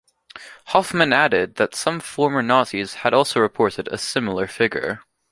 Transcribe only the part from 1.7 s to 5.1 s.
some former Nazis had also reported a similar figure.